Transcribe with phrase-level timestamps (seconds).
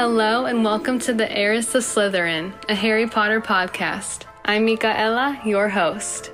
[0.00, 4.26] Hello and welcome to the Heiress of Slytherin, a Harry Potter podcast.
[4.44, 6.30] I'm Michaela, your host.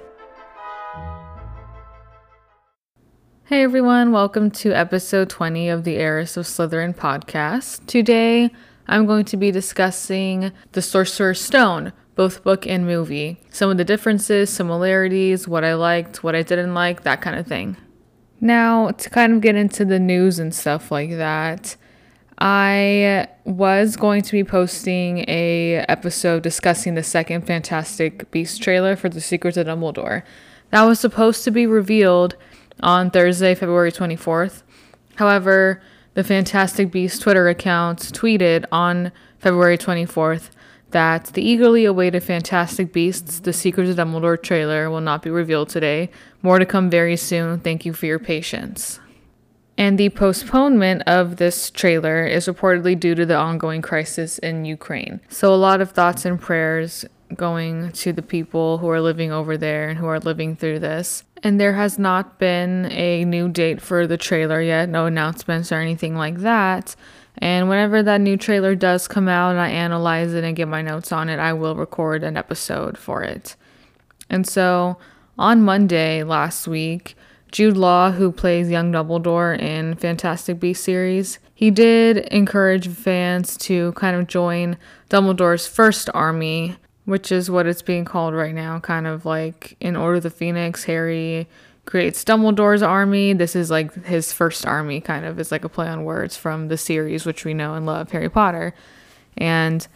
[3.45, 7.87] Hey everyone, welcome to episode 20 of the Heiress of Slytherin podcast.
[7.87, 8.51] Today
[8.87, 13.41] I'm going to be discussing The Sorcerer's Stone, both book and movie.
[13.49, 17.47] Some of the differences, similarities, what I liked, what I didn't like, that kind of
[17.47, 17.79] thing.
[18.43, 21.77] Now, to kind of get into the news and stuff like that,
[22.39, 29.09] I was going to be posting a episode discussing the second Fantastic Beast trailer for
[29.09, 30.23] The Secrets of Dumbledore.
[30.71, 32.37] That was supposed to be revealed
[32.81, 34.63] on Thursday, February 24th.
[35.17, 35.81] However,
[36.15, 40.51] the Fantastic Beast Twitter account tweeted on February 24th
[40.91, 45.69] that the eagerly awaited Fantastic Beasts The Secrets of Dumbledore trailer will not be revealed
[45.69, 46.11] today.
[46.43, 47.61] More to come very soon.
[47.61, 49.01] Thank you for your patience.
[49.77, 55.21] And the postponement of this trailer is reportedly due to the ongoing crisis in Ukraine.
[55.29, 57.05] So, a lot of thoughts and prayers
[57.35, 61.25] going to the people who are living over there and who are living through this.
[61.43, 65.77] And there has not been a new date for the trailer yet, no announcements or
[65.77, 66.95] anything like that.
[67.39, 70.83] And whenever that new trailer does come out and I analyze it and get my
[70.83, 73.57] notes on it, I will record an episode for it.
[74.31, 74.97] And so
[75.37, 77.17] on Monday last week,
[77.55, 83.93] Jude Law, who plays young Dumbledore in Fantastic Beasts series, he did encourage fans to
[83.93, 84.77] kind of join
[85.09, 89.95] Dumbledore's first army, which is what it's being called right now, kind of like in
[89.95, 91.49] Order of the Phoenix, Harry
[91.85, 93.35] creates Dumbledore's army.
[93.35, 95.39] This is like his first army, kind of.
[95.39, 98.29] It's like a play on words from the series, which we know and love, Harry
[98.29, 98.75] Potter.
[99.37, 99.87] And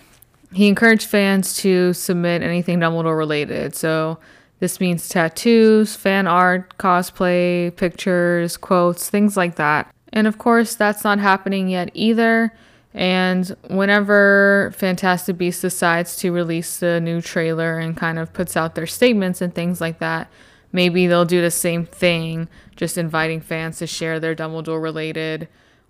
[0.52, 3.74] he encouraged fans to submit anything Dumbledore related.
[3.74, 4.20] So
[4.60, 9.92] this means tattoos, fan art, cosplay, pictures, quotes, things like that.
[10.12, 12.52] And of course, that's not happening yet either.
[12.94, 18.74] And whenever Fantastic Beasts decides to release the new trailer and kind of puts out
[18.74, 20.30] their statements and things like that,
[20.72, 25.48] maybe they'll do the same thing, just inviting fans to share their Dumbledore related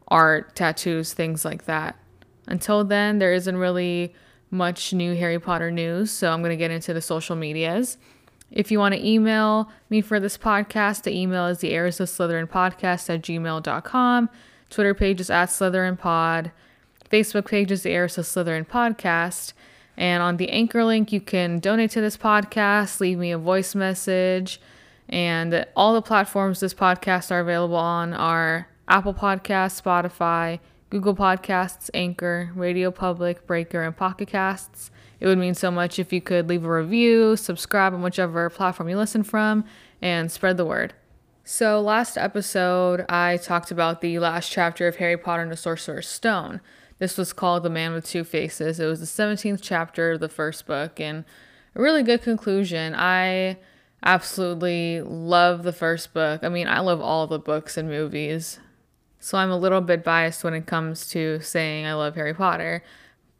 [0.08, 1.96] art, tattoos, things like that.
[2.46, 4.14] Until then, there isn't really
[4.50, 7.98] much new Harry Potter news, so I'm going to get into the social medias.
[8.50, 12.08] If you want to email me for this podcast, the email is the Heiress of
[12.08, 14.30] Slytherin podcast at gmail.com.
[14.70, 16.50] Twitter page is at Slytherin Pod.
[17.10, 19.52] Facebook page is the Heiress of Slytherin podcast.
[19.96, 23.74] And on the anchor link, you can donate to this podcast, leave me a voice
[23.74, 24.60] message.
[25.08, 30.60] And all the platforms this podcast are available on are Apple Podcasts, Spotify,
[30.90, 34.90] Google Podcasts, Anchor, Radio Public, Breaker, and Pocket Casts.
[35.20, 38.88] It would mean so much if you could leave a review, subscribe on whichever platform
[38.88, 39.64] you listen from,
[40.00, 40.94] and spread the word.
[41.44, 46.08] So, last episode, I talked about the last chapter of Harry Potter and the Sorcerer's
[46.08, 46.60] Stone.
[46.98, 48.80] This was called The Man with Two Faces.
[48.80, 51.24] It was the 17th chapter of the first book, and
[51.74, 52.94] a really good conclusion.
[52.94, 53.58] I
[54.02, 56.42] absolutely love the first book.
[56.42, 58.58] I mean, I love all the books and movies.
[59.20, 62.82] So I'm a little bit biased when it comes to saying I love Harry Potter.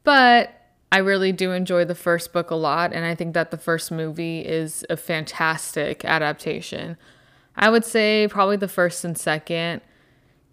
[0.04, 0.54] But
[0.90, 3.90] I really do enjoy the first book a lot, and I think that the first
[3.90, 6.96] movie is a fantastic adaptation.
[7.56, 9.82] I would say probably the first and second.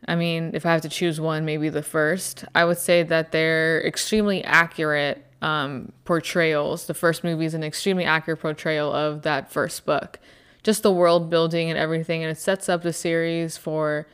[0.08, 2.44] I mean, if I have to choose one, maybe the first.
[2.53, 6.88] I would say that they're extremely accurate um, portrayals.
[6.88, 10.19] The first movie is an extremely accurate portrayal of that first book.
[10.64, 14.06] Just the world building and everything, and it sets up the series for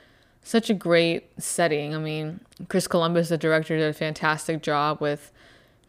[0.43, 1.93] such a great setting.
[1.93, 5.31] I mean, Chris Columbus, the director, did a fantastic job with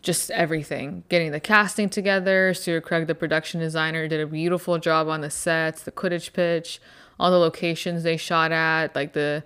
[0.02, 1.04] just everything.
[1.08, 2.52] Getting the casting together.
[2.54, 6.80] Stuart Craig, the production designer, did a beautiful job on the sets, the Quidditch pitch,
[7.18, 9.44] all the locations they shot at, like the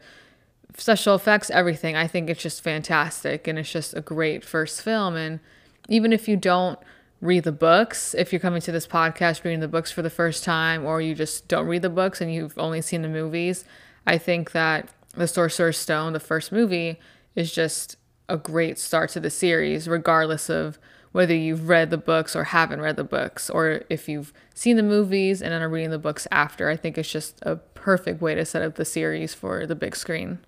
[0.77, 1.97] special effects, everything.
[1.97, 5.15] I think it's just fantastic and it's just a great first film.
[5.15, 5.41] And
[5.89, 6.79] even if you don't
[7.21, 10.45] read the books, if you're coming to this podcast reading the books for the first
[10.45, 13.65] time, or you just don't read the books and you've only seen the movies,
[14.07, 16.99] I think that The Sorcerer's Stone, the first movie,
[17.35, 17.97] is just
[18.29, 20.79] a great start to the series, regardless of
[21.13, 24.83] whether you've read the books or haven't read the books, or if you've seen the
[24.83, 26.69] movies and then are reading the books after.
[26.69, 29.97] I think it's just a perfect way to set up the series for the big
[29.97, 30.41] screen.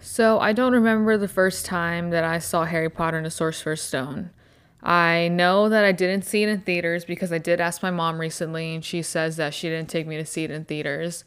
[0.00, 3.82] So, I don't remember the first time that I saw Harry Potter and the Sorcerer's
[3.82, 4.30] Stone.
[4.82, 8.20] I know that I didn't see it in theaters because I did ask my mom
[8.20, 11.24] recently, and she says that she didn't take me to see it in theaters.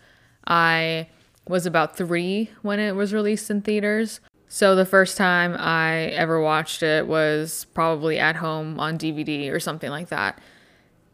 [0.47, 1.09] I
[1.47, 4.19] was about three when it was released in theaters.
[4.47, 9.59] So the first time I ever watched it was probably at home on DVD or
[9.59, 10.39] something like that.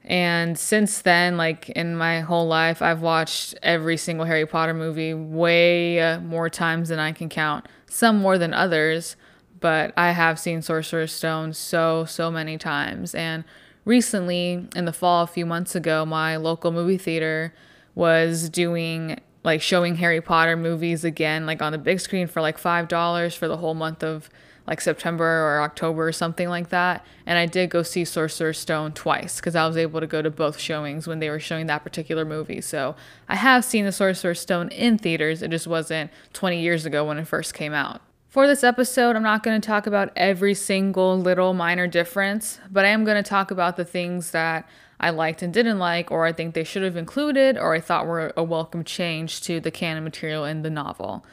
[0.03, 5.13] And since then, like in my whole life, I've watched every single Harry Potter movie
[5.13, 7.67] way more times than I can count.
[7.87, 9.17] Some more than others,
[9.59, 13.13] but I have seen Sorcerer's Stone so, so many times.
[13.13, 13.43] And
[13.85, 17.53] recently, in the fall, a few months ago, my local movie theater
[17.93, 22.59] was doing like showing Harry Potter movies again, like on the big screen for like
[22.59, 24.29] $5 for the whole month of
[24.67, 27.05] like September or October or something like that.
[27.25, 30.29] And I did go see Sorcerer's Stone twice because I was able to go to
[30.29, 32.59] both showings when they were showing that particular movie.
[32.59, 32.97] So
[33.29, 35.41] I have seen the Sorcerer's Stone in theaters.
[35.41, 38.01] It just wasn't 20 years ago when it first came out.
[38.29, 42.83] For this episode, I'm not going to talk about every single little minor difference, but
[42.83, 44.67] I am going to talk about the things that
[44.99, 48.05] I liked and didn't like, or I think they should have included, or I thought
[48.05, 51.25] were a welcome change to the canon material in the novel.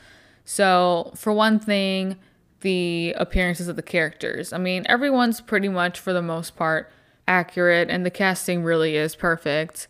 [0.44, 2.16] So, for one thing,
[2.60, 4.52] the appearances of the characters.
[4.52, 6.92] I mean, everyone's pretty much, for the most part,
[7.26, 9.88] accurate, and the casting really is perfect.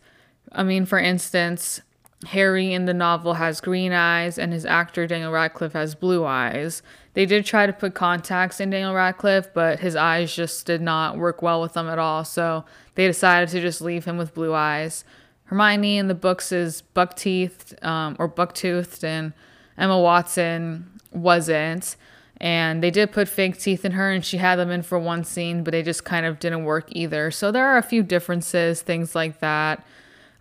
[0.51, 1.81] I mean, for instance,
[2.27, 6.81] Harry in the novel has green eyes, and his actor Daniel Radcliffe has blue eyes.
[7.13, 11.17] They did try to put contacts in Daniel Radcliffe, but his eyes just did not
[11.17, 14.53] work well with them at all, so they decided to just leave him with blue
[14.53, 15.05] eyes.
[15.45, 19.33] Hermione in the books is buck teethed um, or buck toothed, and
[19.77, 21.95] Emma Watson wasn't.
[22.41, 25.23] And they did put fake teeth in her, and she had them in for one
[25.23, 27.31] scene, but they just kind of didn't work either.
[27.31, 29.85] So there are a few differences, things like that.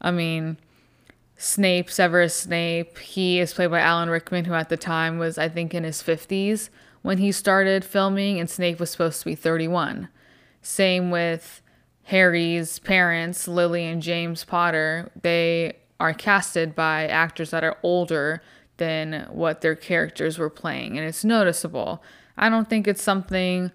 [0.01, 0.57] I mean,
[1.37, 5.49] Snape, Severus Snape, he is played by Alan Rickman, who at the time was, I
[5.49, 6.69] think, in his 50s
[7.03, 10.09] when he started filming, and Snape was supposed to be 31.
[10.63, 11.61] Same with
[12.05, 15.11] Harry's parents, Lily and James Potter.
[15.21, 18.43] They are casted by actors that are older
[18.77, 22.03] than what their characters were playing, and it's noticeable.
[22.37, 23.71] I don't think it's something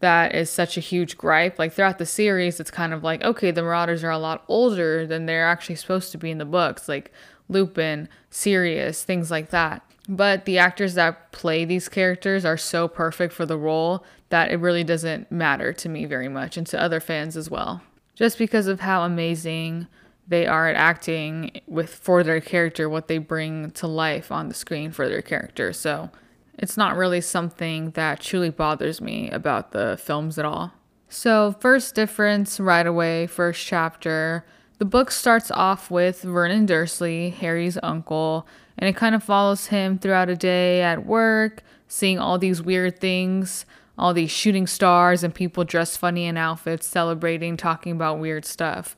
[0.00, 1.58] that is such a huge gripe.
[1.58, 5.06] Like throughout the series, it's kind of like, okay, the Marauders are a lot older
[5.06, 7.12] than they're actually supposed to be in the books, like
[7.48, 9.82] Lupin, Sirius, things like that.
[10.08, 14.56] But the actors that play these characters are so perfect for the role that it
[14.56, 17.82] really doesn't matter to me very much and to other fans as well.
[18.14, 19.86] Just because of how amazing
[20.26, 24.54] they are at acting with for their character, what they bring to life on the
[24.54, 25.72] screen for their character.
[25.72, 26.10] So
[26.60, 30.72] it's not really something that truly bothers me about the films at all.
[31.08, 34.44] So, first difference right away, first chapter.
[34.78, 38.46] The book starts off with Vernon Dursley, Harry's uncle,
[38.78, 43.00] and it kind of follows him throughout a day at work, seeing all these weird
[43.00, 43.64] things,
[43.98, 48.96] all these shooting stars and people dressed funny in outfits, celebrating, talking about weird stuff.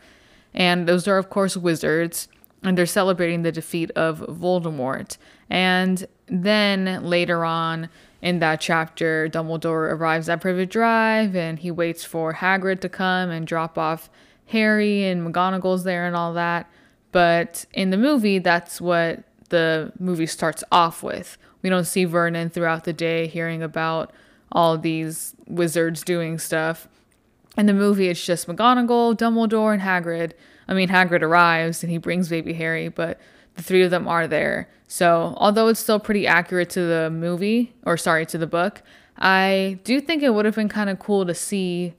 [0.53, 2.29] And those are, of course, wizards
[2.63, 5.17] and they're celebrating the defeat of Voldemort.
[5.51, 7.89] And then later on
[8.21, 13.31] in that chapter, Dumbledore arrives at Privet Drive and he waits for Hagrid to come
[13.31, 14.09] and drop off
[14.47, 16.71] Harry and McGonagall's there and all that.
[17.11, 21.37] But in the movie, that's what the movie starts off with.
[21.63, 24.13] We don't see Vernon throughout the day hearing about
[24.51, 26.89] all these wizards doing stuff.
[27.57, 30.33] In the movie, it's just McGonagall, Dumbledore, and Hagrid
[30.69, 33.21] I mean, Hagrid arrives and he brings baby Harry, but
[33.55, 34.69] the three of them are there.
[34.89, 38.83] So, although it's still pretty accurate to the movie, or sorry, to the book,
[39.19, 41.95] I do think it would have been kind of cool to see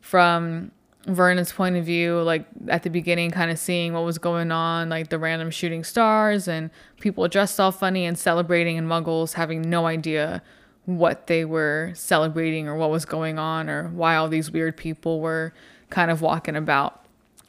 [0.00, 0.70] from
[1.06, 4.88] Vernon's point of view, like at the beginning, kind of seeing what was going on,
[4.88, 6.70] like the random shooting stars and
[7.00, 10.42] people dressed all funny and celebrating, and muggles having no idea
[10.84, 15.20] what they were celebrating or what was going on or why all these weird people
[15.20, 15.52] were
[15.90, 17.04] kind of walking about.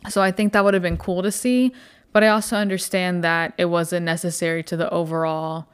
[0.09, 1.73] So I think that would have been cool to see,
[2.17, 5.67] but I also understand that it wasn't necessary to the overall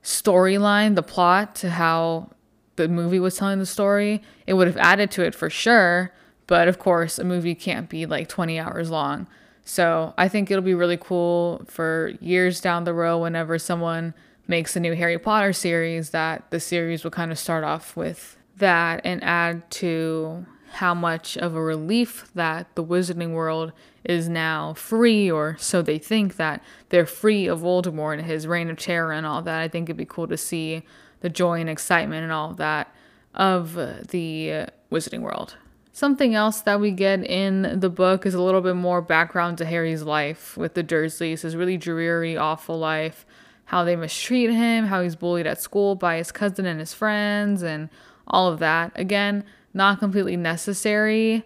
[0.00, 2.30] storyline, the plot, to how
[2.76, 4.22] the movie was telling the story.
[4.46, 6.12] It would have added to it for sure,
[6.46, 9.26] but of course, a movie can't be like 20 hours long.
[9.64, 14.14] So I think it'll be really cool for years down the road whenever someone
[14.46, 18.36] makes a new Harry Potter series that the series will kind of start off with
[18.58, 23.72] that and add to how much of a relief that the wizarding world
[24.04, 28.70] is now free, or so they think that they're free of Voldemort and his reign
[28.70, 29.60] of terror and all that.
[29.60, 30.82] I think it'd be cool to see
[31.20, 32.94] the joy and excitement and all of that
[33.34, 35.56] of uh, the uh, wizarding world.
[35.92, 39.66] Something else that we get in the book is a little bit more background to
[39.66, 43.26] Harry's life with the Dursleys, his really dreary, awful life,
[43.66, 47.62] how they mistreat him, how he's bullied at school by his cousin and his friends,
[47.62, 47.90] and
[48.26, 48.92] all of that.
[48.94, 51.44] Again, not completely necessary,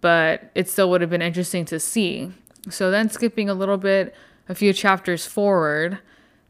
[0.00, 2.32] but it still would have been interesting to see.
[2.68, 4.14] So then skipping a little bit
[4.48, 5.98] a few chapters forward,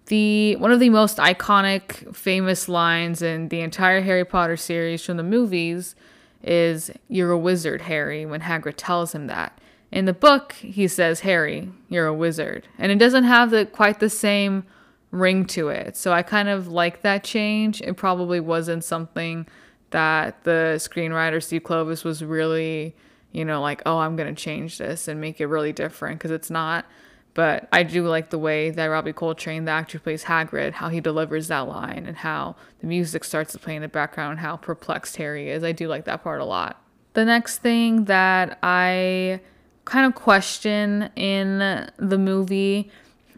[0.06, 5.16] the one of the most iconic famous lines in the entire Harry Potter series from
[5.16, 5.94] the movies
[6.42, 9.58] is you're a wizard, Harry, when Hagrid tells him that.
[9.92, 14.00] In the book, he says, "Harry, you're a wizard." And it doesn't have the quite
[14.00, 14.64] the same
[15.10, 15.96] ring to it.
[15.96, 17.80] So I kind of like that change.
[17.82, 19.46] It probably wasn't something
[19.90, 22.94] that the screenwriter Steve Kloves was really,
[23.32, 26.30] you know, like, oh, I'm going to change this and make it really different because
[26.30, 26.86] it's not.
[27.32, 30.88] But I do like the way that Robbie Coltrane, the actor who plays Hagrid, how
[30.88, 34.40] he delivers that line and how the music starts to play in the background and
[34.40, 35.62] how perplexed Harry is.
[35.62, 36.82] I do like that part a lot.
[37.12, 39.40] The next thing that I
[39.84, 42.90] kind of question in the movie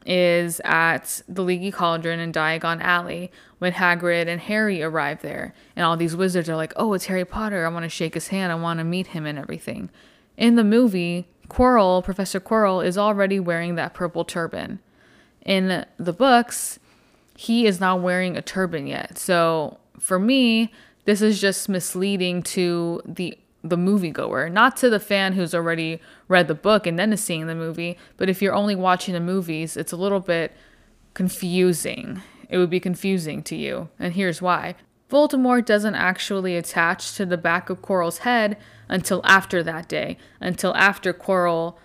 [0.05, 3.31] is at the Leaky Cauldron in Diagon Alley
[3.63, 5.55] when Hagrid and Harry arrive there.
[5.77, 7.65] And all these wizards are like, oh, it's Harry Potter.
[7.65, 8.51] I want to shake his hand.
[8.51, 9.89] I want to meet him and everything.
[10.37, 14.81] In the movie, Quirrell, Professor Quirrell, is already wearing that purple turban.
[15.47, 16.81] In the books,
[17.37, 19.17] he is not wearing a turban yet.
[19.17, 20.73] So for me,
[21.05, 26.49] this is just misleading to the the moviegoer, not to the fan who's already read
[26.49, 27.97] the book and then is seeing the movie.
[28.17, 30.51] But if you're only watching the movies, it's a little bit
[31.15, 32.23] confusing.
[32.49, 34.75] It would be confusing to you, and here's why.
[35.11, 38.57] Voldemort doesn't actually attach to the back of Quirrell's head
[38.89, 41.77] until after that day, until after Quirrell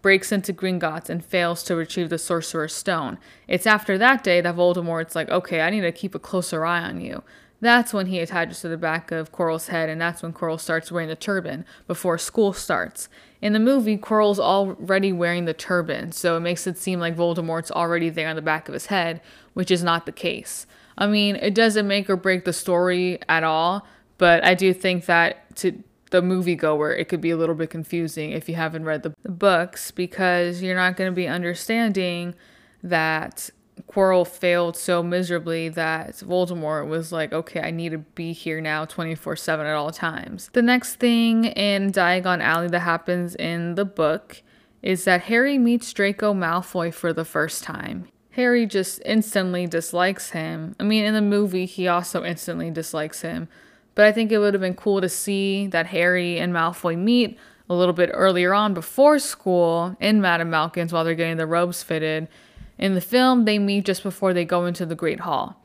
[0.00, 3.18] breaks into Gringotts and fails to retrieve the Sorcerer's Stone.
[3.46, 6.82] It's after that day that Voldemort's like, okay, I need to keep a closer eye
[6.82, 7.22] on you.
[7.62, 10.90] That's when he attaches to the back of Quirrell's head, and that's when Quirrell starts
[10.90, 13.08] wearing the turban before school starts.
[13.40, 17.70] In the movie, Quirrell's already wearing the turban, so it makes it seem like Voldemort's
[17.70, 19.20] already there on the back of his head,
[19.54, 20.66] which is not the case.
[20.98, 23.86] I mean, it doesn't make or break the story at all,
[24.18, 28.32] but I do think that to the moviegoer, it could be a little bit confusing
[28.32, 32.34] if you haven't read the books because you're not going to be understanding
[32.82, 33.50] that
[33.88, 38.84] Quirrell failed so miserably that Voldemort was like, okay, I need to be here now
[38.84, 40.50] 24 7 at all times.
[40.52, 44.42] The next thing in Diagon Alley that happens in the book
[44.82, 48.08] is that Harry meets Draco Malfoy for the first time.
[48.32, 50.74] Harry just instantly dislikes him.
[50.80, 53.48] I mean, in the movie, he also instantly dislikes him.
[53.94, 57.38] But I think it would have been cool to see that Harry and Malfoy meet
[57.68, 61.82] a little bit earlier on before school in Madame Malkin's while they're getting the robes
[61.82, 62.28] fitted
[62.82, 65.56] in the film, they meet just before they go into the Great Hall.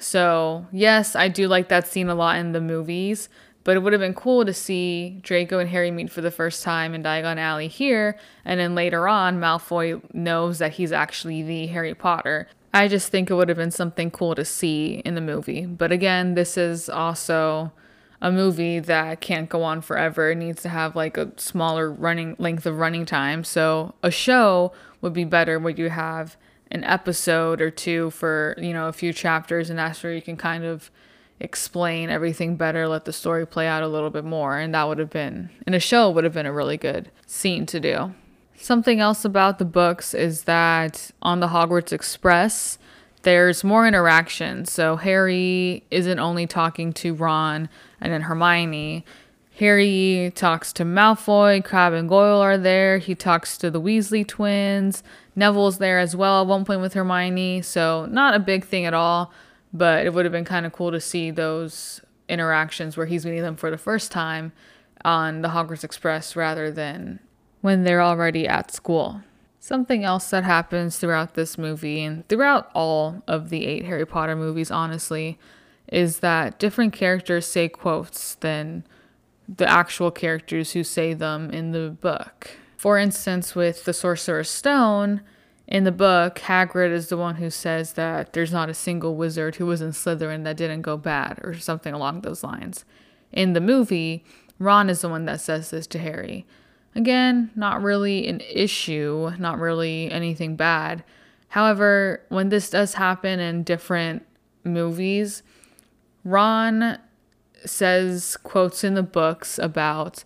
[0.00, 3.28] So, yes, I do like that scene a lot in the movies,
[3.62, 6.62] but it would have been cool to see Draco and Harry meet for the first
[6.62, 11.66] time in Diagon Alley here, and then later on, Malfoy knows that he's actually the
[11.66, 12.48] Harry Potter.
[12.72, 15.66] I just think it would have been something cool to see in the movie.
[15.66, 17.70] But again, this is also
[18.22, 20.30] a movie that can't go on forever.
[20.30, 23.44] It needs to have like a smaller running length of running time.
[23.44, 26.38] So a show would be better where you have
[26.72, 30.36] an episode or two for you know a few chapters and that's where you can
[30.36, 30.90] kind of
[31.38, 34.98] explain everything better let the story play out a little bit more and that would
[34.98, 38.14] have been in a show would have been a really good scene to do
[38.56, 42.78] something else about the books is that on the hogwarts express
[43.22, 47.68] there's more interaction so harry isn't only talking to ron
[48.00, 49.04] and then hermione
[49.58, 52.98] Harry talks to Malfoy, Crabbe and Goyle are there.
[52.98, 55.02] He talks to the Weasley twins.
[55.34, 57.62] Neville's there as well at one point with Hermione.
[57.62, 59.32] So, not a big thing at all,
[59.72, 63.42] but it would have been kind of cool to see those interactions where he's meeting
[63.42, 64.52] them for the first time
[65.04, 67.18] on the Hogwarts Express rather than
[67.60, 69.22] when they're already at school.
[69.58, 74.34] Something else that happens throughout this movie and throughout all of the eight Harry Potter
[74.34, 75.38] movies, honestly,
[75.88, 78.84] is that different characters say quotes than
[79.48, 82.56] the actual characters who say them in the book.
[82.82, 85.20] For instance, with the Sorcerer's Stone,
[85.68, 89.54] in the book, Hagrid is the one who says that there's not a single wizard
[89.54, 92.84] who was in Slytherin that didn't go bad, or something along those lines.
[93.30, 94.24] In the movie,
[94.58, 96.44] Ron is the one that says this to Harry.
[96.96, 101.04] Again, not really an issue, not really anything bad.
[101.50, 104.26] However, when this does happen in different
[104.64, 105.44] movies,
[106.24, 106.98] Ron
[107.64, 110.24] says quotes in the books about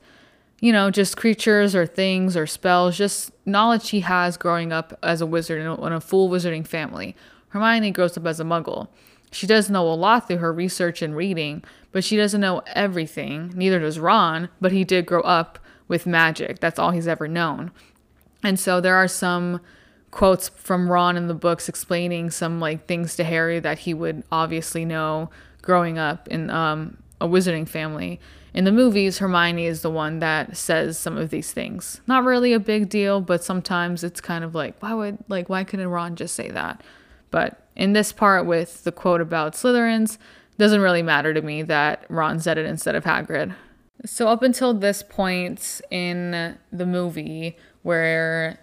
[0.67, 5.21] you know, just creatures or things or spells, just knowledge he has growing up as
[5.21, 7.15] a wizard in a, in a full wizarding family.
[7.51, 8.89] Hermione grows up as a muggle.
[9.31, 13.53] She does know a lot through her research and reading, but she doesn't know everything.
[13.55, 16.59] Neither does Ron, but he did grow up with magic.
[16.59, 17.71] That's all he's ever known.
[18.43, 19.61] And so there are some
[20.11, 24.25] quotes from Ron in the books explaining some like things to Harry that he would
[24.33, 25.31] obviously know
[25.63, 28.19] growing up in um, a wizarding family.
[28.57, 32.01] In the movies, Hermione is the one that says some of these things.
[32.07, 35.63] Not really a big deal, but sometimes it's kind of like, why would like why
[35.63, 36.83] couldn't Ron just say that?
[37.31, 40.17] But in this part with the quote about Slytherins,
[40.57, 43.55] doesn't really matter to me that Ron said it instead of Hagrid.
[44.07, 48.59] So up until this point in the movie where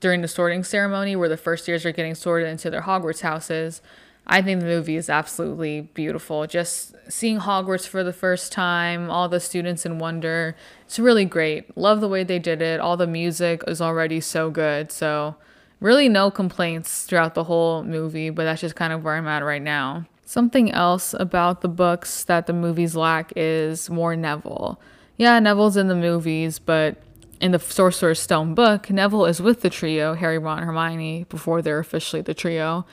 [0.00, 3.82] during the sorting ceremony where the first years are getting sorted into their Hogwarts houses,
[4.28, 6.46] I think the movie is absolutely beautiful.
[6.46, 10.54] Just seeing Hogwarts for the first time, all the students in wonder,
[10.84, 11.74] it's really great.
[11.78, 12.78] Love the way they did it.
[12.78, 14.92] All the music is already so good.
[14.92, 15.36] So,
[15.80, 19.42] really, no complaints throughout the whole movie, but that's just kind of where I'm at
[19.42, 20.04] right now.
[20.26, 24.78] Something else about the books that the movies lack is more Neville.
[25.16, 26.98] Yeah, Neville's in the movies, but
[27.40, 31.78] in the Sorcerer's Stone book, Neville is with the trio, Harry, Ron, Hermione, before they're
[31.78, 32.84] officially the trio.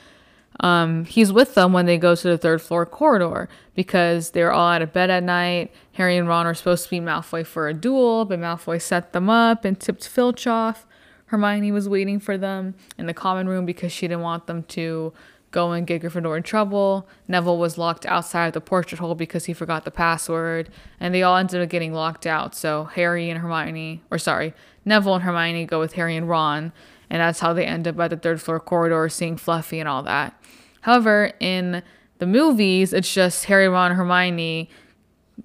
[0.60, 4.68] Um, he's with them when they go to the third floor corridor because they're all
[4.68, 5.72] out of bed at night.
[5.92, 9.28] Harry and Ron are supposed to be Malfoy for a duel, but Malfoy set them
[9.28, 10.86] up and tipped Filch off.
[11.26, 15.12] Hermione was waiting for them in the common room because she didn't want them to
[15.50, 17.08] go and get Gryffindor in trouble.
[17.28, 20.68] Neville was locked outside the portrait hole because he forgot the password,
[21.00, 22.54] and they all ended up getting locked out.
[22.54, 26.72] So Harry and Hermione, or sorry, Neville and Hermione go with Harry and Ron,
[27.10, 30.02] and that's how they end up at the third floor corridor seeing Fluffy and all
[30.02, 30.40] that.
[30.82, 31.82] However, in
[32.18, 34.70] the movies, it's just Harry, Ron, and Hermione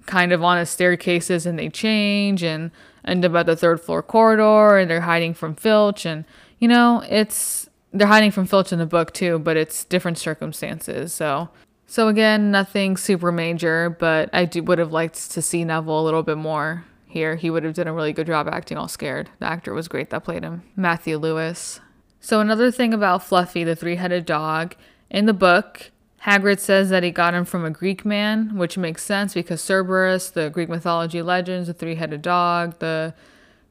[0.06, 2.70] kind of on the staircases and they change and
[3.04, 6.24] end up at the third floor corridor and they're hiding from Filch and
[6.58, 11.12] you know, it's they're hiding from Filch in the book too, but it's different circumstances.
[11.12, 11.50] So
[11.86, 16.04] so again, nothing super major, but I do would have liked to see Neville a
[16.04, 17.36] little bit more here.
[17.36, 19.30] He would have done a really good job acting all scared.
[19.38, 21.80] The actor was great that played him, Matthew Lewis.
[22.20, 24.74] So another thing about Fluffy, the three-headed dog,
[25.10, 25.90] in the book,
[26.24, 30.30] Hagrid says that he got him from a Greek man, which makes sense because Cerberus,
[30.30, 33.14] the Greek mythology legends, the three-headed dog, the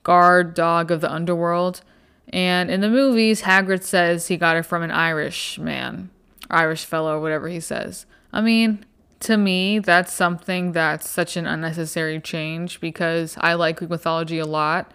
[0.03, 1.81] guard dog of the underworld.
[2.27, 6.09] And in the movies, Hagrid says he got it from an Irish man,
[6.49, 8.05] Irish fellow, whatever he says.
[8.33, 8.85] I mean,
[9.21, 14.45] to me, that's something that's such an unnecessary change because I like Greek mythology a
[14.45, 14.91] lot.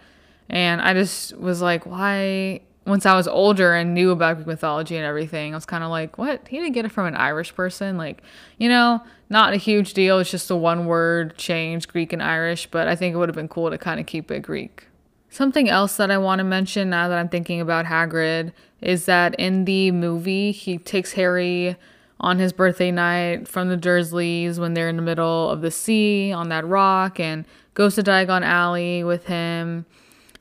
[0.49, 2.61] And I just was like, why?
[2.85, 5.89] Once I was older and knew about Greek mythology and everything, I was kind of
[5.89, 6.47] like, what?
[6.47, 7.97] He didn't get it from an Irish person?
[7.97, 8.21] Like,
[8.57, 10.19] you know, not a huge deal.
[10.19, 13.35] It's just a one word change, Greek and Irish, but I think it would have
[13.35, 14.87] been cool to kind of keep it Greek.
[15.29, 19.35] Something else that I want to mention now that I'm thinking about Hagrid is that
[19.35, 21.75] in the movie, he takes Harry
[22.19, 26.31] on his birthday night from the Dursleys when they're in the middle of the sea
[26.31, 29.85] on that rock and goes to Diagon Alley with him.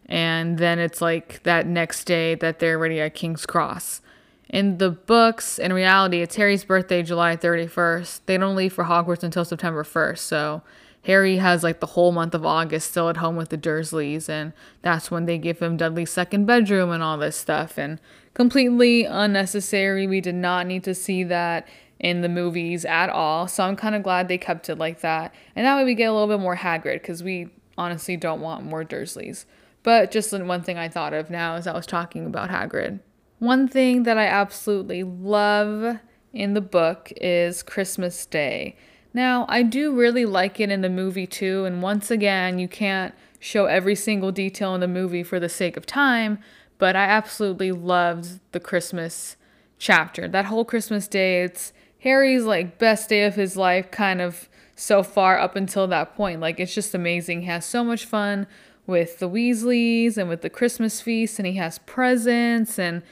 [0.07, 4.01] And then it's like that next day that they're already at King's Cross.
[4.49, 8.21] In the books, in reality, it's Harry's birthday, July 31st.
[8.27, 10.19] They don't leave for Hogwarts until September 1st.
[10.19, 10.63] So
[11.03, 14.53] Harry has like the whole month of August still at home with the Dursleys, and
[14.83, 17.77] that's when they give him Dudley's second bedroom and all this stuff.
[17.77, 18.01] And
[18.37, 20.07] completely unnecessary.
[20.07, 21.67] We did not need to see that
[21.99, 23.49] in the movies at all.
[23.49, 25.35] So I'm kind of glad they kept it like that.
[25.57, 28.63] And that way we get a little bit more Hagrid because we honestly don't want
[28.63, 29.47] more Dursleys.
[29.83, 33.01] But just one thing I thought of now as I was talking about Hagrid.
[33.39, 35.99] One thing that I absolutely love
[36.35, 38.77] in the book is Christmas Day.
[39.15, 43.15] Now, I do really like it in the movie too, and once again, you can't
[43.41, 46.39] show every single detail in the movie for the sake of time,
[46.79, 49.37] but I absolutely loved the Christmas
[49.79, 50.29] chapter.
[50.29, 55.03] That whole Christmas day, it's Harry's like best day of his life kind of so
[55.03, 56.41] far up until that point.
[56.41, 57.43] Like it's just amazing.
[57.43, 58.47] He has so much fun
[58.87, 63.03] with the Weasleys and with the Christmas feast and he has presents and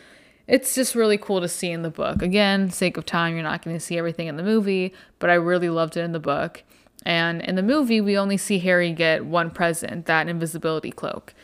[0.47, 2.21] it's just really cool to see in the book.
[2.21, 5.35] Again, sake of time, you're not going to see everything in the movie, but I
[5.35, 6.63] really loved it in the book.
[7.07, 11.35] And in the movie, we only see Harry get one present, that invisibility cloak.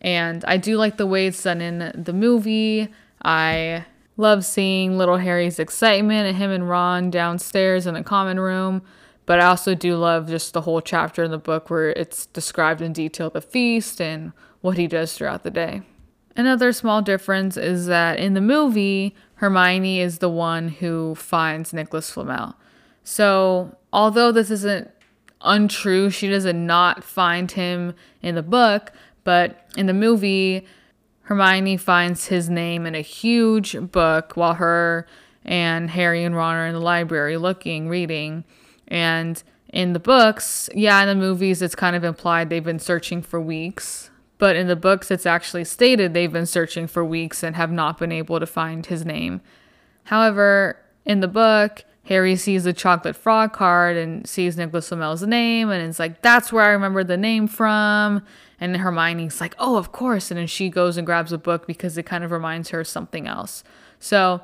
[0.00, 2.88] And I do like the way it's done in the movie.
[3.22, 3.84] I
[4.16, 8.82] love seeing little Harry's excitement and him and Ron downstairs in the common room.
[9.26, 12.80] But I also do love just the whole chapter in the book where it's described
[12.80, 15.82] in detail the feast and what he does throughout the day.
[16.36, 22.10] Another small difference is that in the movie, Hermione is the one who finds Nicholas
[22.10, 22.56] Flamel.
[23.04, 24.90] So, although this isn't
[25.42, 28.92] untrue, she doesn't not find him in the book,
[29.24, 30.66] but in the movie,
[31.22, 35.06] Hermione finds his name in a huge book while her
[35.44, 38.44] and Harry and Ron are in the library looking, reading.
[38.88, 43.22] And in the books, yeah, in the movies, it's kind of implied they've been searching
[43.22, 47.54] for weeks but in the books, it's actually stated they've been searching for weeks and
[47.54, 49.42] have not been able to find his name.
[50.04, 55.68] However, in the book, Harry sees the chocolate frog card and sees Nicholas Flamel's name,
[55.68, 58.24] and it's like, that's where I remember the name from.
[58.60, 60.30] And Hermione's like, oh, of course.
[60.30, 62.88] And then she goes and grabs a book because it kind of reminds her of
[62.88, 63.64] something else.
[63.98, 64.42] So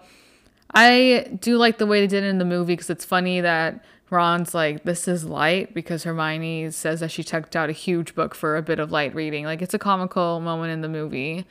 [0.75, 3.85] I do like the way they did it in the movie because it's funny that
[4.09, 8.35] Ron's like, this is light because Hermione says that she checked out a huge book
[8.35, 9.45] for a bit of light reading.
[9.45, 11.45] Like, it's a comical moment in the movie.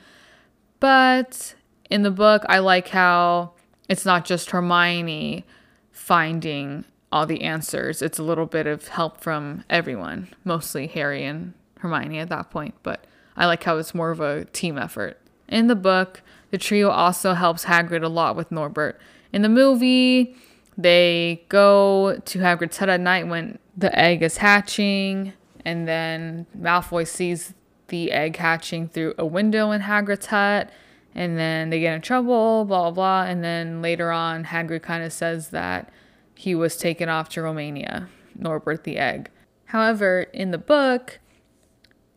[0.80, 1.54] But
[1.88, 3.52] in the book, I like how
[3.88, 5.44] it's not just Hermione
[5.92, 8.02] finding all the answers.
[8.02, 12.74] It's a little bit of help from everyone, mostly Harry and Hermione at that point,
[12.82, 13.04] but
[13.36, 15.20] I like how it's more of a team effort.
[15.48, 18.98] In the book, the trio also helps Hagrid a lot with Norbert.
[19.32, 20.36] In the movie,
[20.78, 25.32] they go to Hagrid's hut at night when the egg is hatching,
[25.64, 27.54] and then Malfoy sees
[27.88, 30.70] the egg hatching through a window in Hagrid's hut,
[31.14, 33.30] and then they get in trouble, blah, blah, blah.
[33.30, 35.90] And then later on, Hagrid kind of says that
[36.34, 39.30] he was taken off to Romania, Norbert the egg.
[39.66, 41.18] However, in the book,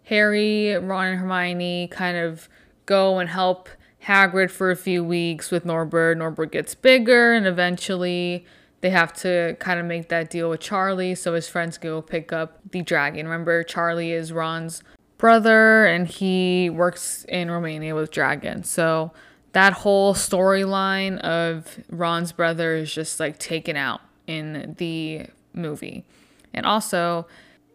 [0.09, 2.49] Harry, Ron, and Hermione kind of
[2.87, 3.69] go and help
[4.05, 6.17] Hagrid for a few weeks with Norbert.
[6.17, 8.43] Norbert gets bigger, and eventually
[8.81, 12.33] they have to kind of make that deal with Charlie so his friends go pick
[12.33, 13.27] up the dragon.
[13.27, 14.81] Remember, Charlie is Ron's
[15.19, 18.67] brother, and he works in Romania with dragons.
[18.67, 19.11] So
[19.51, 26.03] that whole storyline of Ron's brother is just like taken out in the movie.
[26.51, 27.27] And also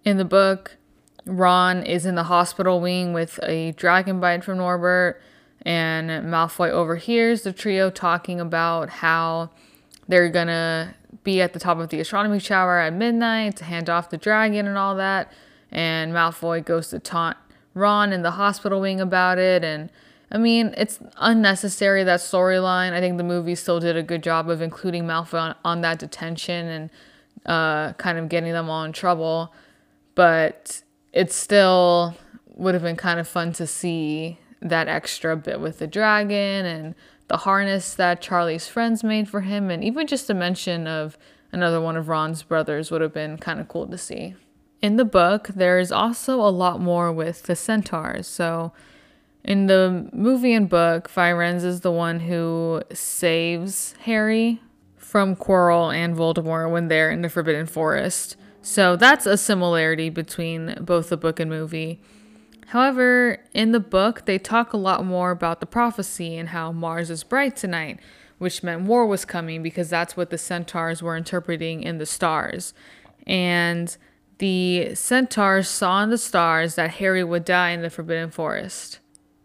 [0.05, 0.79] in the book,
[1.26, 5.20] Ron is in the hospital wing with a dragon bite from Norbert,
[5.62, 9.50] and Malfoy overhears the trio talking about how
[10.06, 14.10] they're gonna be at the top of the astronomy tower at midnight to hand off
[14.10, 15.32] the dragon and all that.
[15.72, 17.37] And Malfoy goes to taunt
[17.72, 19.64] Ron in the hospital wing about it.
[19.64, 19.90] And
[20.30, 22.92] I mean, it's unnecessary that storyline.
[22.92, 25.98] I think the movie still did a good job of including Malfoy on, on that
[25.98, 26.90] detention and
[27.46, 29.52] uh, kind of getting them all in trouble.
[30.14, 30.82] But
[31.14, 32.14] it still
[32.57, 36.94] would have been kind of fun to see that extra bit with the dragon and
[37.29, 41.16] the harness that Charlie's friends made for him, and even just a mention of
[41.53, 44.35] another one of Ron's brothers would have been kind of cool to see.
[44.83, 48.27] In the book, there's also a lot more with the centaurs.
[48.27, 48.72] So,
[49.44, 54.61] in the movie and book, Firenze is the one who saves Harry
[54.96, 58.37] from Quirrell and Voldemort when they're in the Forbidden Forest.
[58.64, 62.00] So that's a similarity between both the book and movie.
[62.68, 67.11] However, in the book, they talk a lot more about the prophecy and how Mars
[67.11, 68.00] is bright tonight,
[68.38, 72.72] which meant war was coming because that's what the centaurs were interpreting in the stars.
[73.27, 73.94] And
[74.38, 78.98] the centaurs saw in the stars that Harry would die in the Forbidden Forest.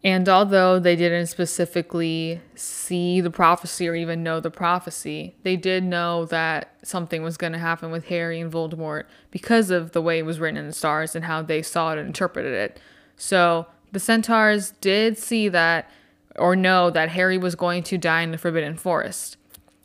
[0.03, 5.83] And although they didn't specifically see the prophecy or even know the prophecy, they did
[5.83, 10.19] know that something was going to happen with Harry and Voldemort because of the way
[10.19, 12.79] it was written in the stars and how they saw it and interpreted it.
[13.17, 15.89] So the centaurs did see that
[16.37, 19.35] or know that Harry was going to die in the Forbidden Forest.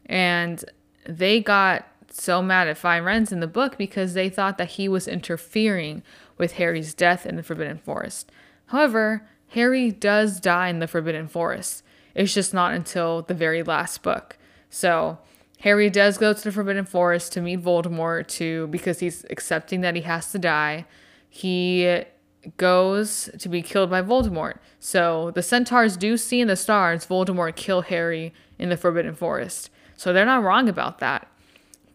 [0.07, 0.65] And
[1.09, 5.09] they got so mad at Firenze in the book because they thought that he was
[5.09, 6.05] interfering
[6.39, 8.31] with Harry's death in the Forbidden Forest.
[8.67, 11.85] However, Harry does die in the Forbidden Forest.
[12.15, 14.37] It's just not until the very last book.
[14.69, 15.19] So
[15.61, 19.95] Harry does go to the Forbidden Forest to meet Voldemort to because he's accepting that
[19.95, 20.87] he has to die.
[21.29, 22.03] He
[22.57, 24.59] goes to be killed by Voldemort.
[24.81, 29.71] So the centaurs do see in the stars Voldemort kill Harry in the Forbidden Forest.
[29.97, 31.29] So they're not wrong about that.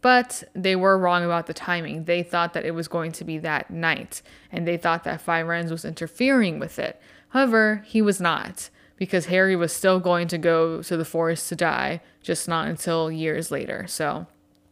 [0.01, 2.05] But they were wrong about the timing.
[2.05, 5.71] They thought that it was going to be that night, and they thought that Firenze
[5.71, 7.01] was interfering with it.
[7.29, 11.55] However, he was not, because Harry was still going to go to the forest to
[11.55, 13.85] die, just not until years later.
[13.87, 14.27] So,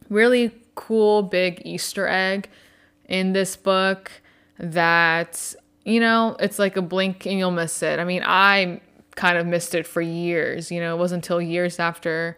[0.10, 2.50] really cool big Easter egg
[3.06, 4.12] in this book
[4.60, 8.00] that, you know, it's like a blink and you'll miss it.
[8.00, 8.82] I mean, I
[9.16, 10.72] kind of missed it for years.
[10.72, 12.38] You know, it wasn't until years after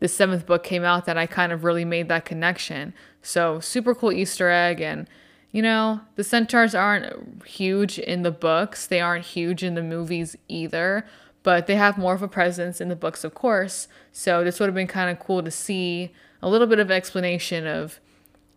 [0.00, 2.94] the seventh book came out that I kind of really made that connection.
[3.22, 5.08] So, super cool Easter egg and
[5.50, 10.36] you know, the centaurs aren't huge in the books, they aren't huge in the movies
[10.48, 11.06] either,
[11.42, 13.88] but they have more of a presence in the books, of course.
[14.12, 17.66] So this would have been kind of cool to see a little bit of explanation
[17.66, 18.00] of,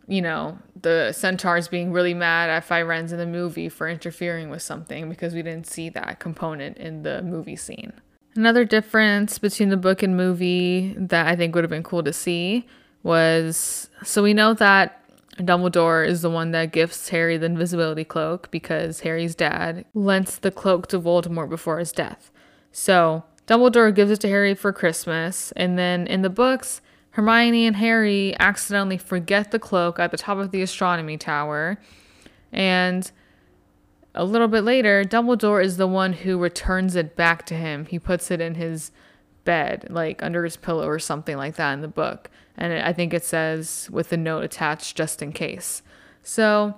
[0.07, 4.61] you know, the centaurs being really mad at Firenze in the movie for interfering with
[4.61, 7.93] something because we didn't see that component in the movie scene.
[8.35, 12.13] Another difference between the book and movie that I think would have been cool to
[12.13, 12.65] see
[13.03, 15.00] was so we know that
[15.41, 20.51] Dumbledore is the one that gifts Harry the invisibility cloak because Harry's dad lent the
[20.51, 22.31] cloak to Voldemort before his death.
[22.71, 27.75] So Dumbledore gives it to Harry for Christmas, and then in the books, Hermione and
[27.75, 31.77] Harry accidentally forget the cloak at the top of the astronomy tower.
[32.51, 33.11] And
[34.15, 37.85] a little bit later, Dumbledore is the one who returns it back to him.
[37.85, 38.91] He puts it in his
[39.43, 42.29] bed, like under his pillow or something like that in the book.
[42.61, 45.81] And I think it says with a note attached just in case.
[46.21, 46.75] So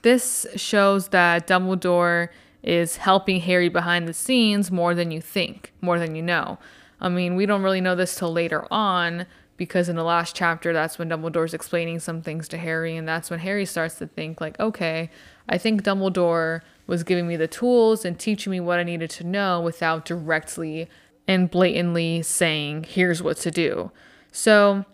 [0.00, 2.30] this shows that Dumbledore
[2.62, 6.58] is helping Harry behind the scenes more than you think, more than you know.
[6.98, 9.26] I mean, we don't really know this till later on
[9.58, 13.28] because in the last chapter, that's when Dumbledore's explaining some things to Harry, and that's
[13.28, 15.10] when Harry starts to think, like, okay,
[15.46, 19.24] I think Dumbledore was giving me the tools and teaching me what I needed to
[19.24, 20.88] know without directly
[21.28, 23.92] and blatantly saying, here's what to do.
[24.36, 24.84] So,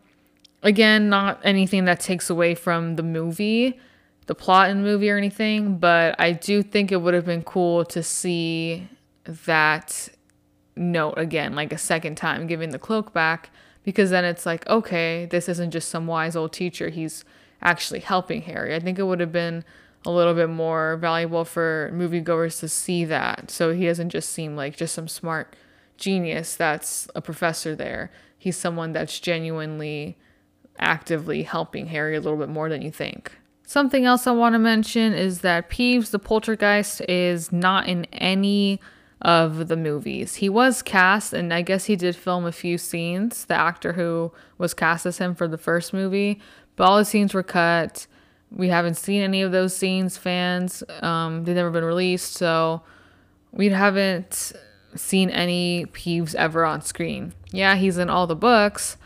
[0.63, 3.81] again, not anything that takes away from the movie,
[4.27, 7.43] the plot in the movie or anything, but I do think it would have been
[7.43, 8.89] cool to see
[9.25, 10.09] that
[10.77, 13.51] note again, like a second time, giving the cloak back,
[13.83, 17.25] because then it's like, okay, this isn't just some wise old teacher, he's
[17.63, 18.77] actually helping Harry.
[18.77, 19.65] I think it would have been
[20.07, 23.51] a little bit more valuable for moviegoers to see that.
[23.51, 25.57] So he doesn't just seem like just some smart
[25.97, 28.13] genius that's a professor there.
[28.43, 30.19] He's someone that's genuinely
[30.77, 33.31] actively helping Harry a little bit more than you think.
[33.65, 38.81] Something else I want to mention is that Peeves the poltergeist is not in any
[39.21, 40.35] of the movies.
[40.35, 44.33] He was cast, and I guess he did film a few scenes, the actor who
[44.59, 46.41] was cast as him for the first movie,
[46.75, 48.09] but all the scenes were cut.
[48.51, 50.83] We haven't seen any of those scenes, fans.
[51.01, 52.83] Um, they've never been released, so
[53.53, 54.53] we haven't
[54.95, 57.35] seen any Peeves ever on screen.
[57.51, 58.97] Yeah, he's in all the books,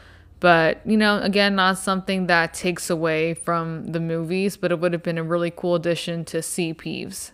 [0.41, 4.93] but you know, again, not something that takes away from the movies, but it would
[4.93, 7.33] have been a really cool addition to see Peeves.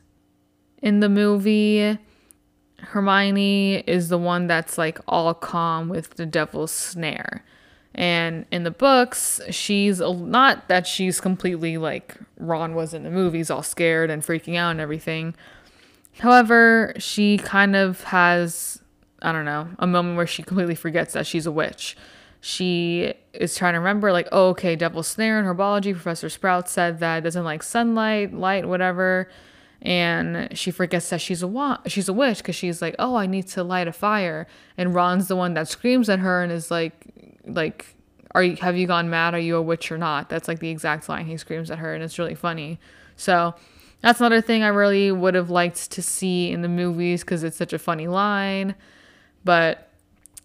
[0.81, 1.99] In the movie,
[2.81, 7.45] Hermione is the one that's like all calm with the devil's snare.
[7.95, 13.51] And in the books, she's not that she's completely like Ron was in the movies,
[13.51, 15.35] all scared and freaking out and everything.
[16.19, 18.83] However, she kind of has,
[19.23, 21.97] I don't know, a moment where she completely forgets that she's a witch.
[22.41, 25.93] She is trying to remember, like, oh, okay, devil's snare in herbology.
[25.93, 29.29] Professor Sprout said that doesn't like sunlight, light, whatever
[29.83, 33.27] and she forgets that she's a wa- she's a witch because she's like, "Oh, I
[33.27, 34.47] need to light a fire."
[34.79, 37.07] And Ron's the one that screams at her and is like,
[37.45, 37.97] "Like,
[38.33, 39.35] are you have you gone mad?
[39.35, 41.95] Are you a witch or not?" That's like the exact line he screams at her,
[41.95, 42.79] and it's really funny.
[43.17, 43.55] So
[44.03, 47.57] that's another thing I really would have liked to see in the movies because it's
[47.57, 48.75] such a funny line.
[49.45, 49.89] But